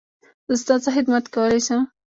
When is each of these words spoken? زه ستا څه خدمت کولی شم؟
زه 0.49 0.55
ستا 0.61 0.75
څه 0.83 0.89
خدمت 0.95 1.25
کولی 1.33 1.59
شم؟ 1.67 1.81